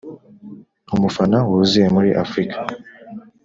[0.95, 2.59] umufana wuzuye muri afurika